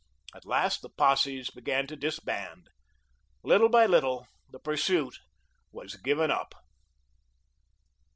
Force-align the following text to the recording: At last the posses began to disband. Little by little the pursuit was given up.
At 0.33 0.47
last 0.47 0.81
the 0.81 0.89
posses 0.89 1.51
began 1.51 1.85
to 1.85 1.95
disband. 1.95 2.69
Little 3.43 3.69
by 3.69 3.85
little 3.85 4.25
the 4.49 4.57
pursuit 4.57 5.19
was 5.71 5.95
given 5.95 6.31
up. 6.31 6.55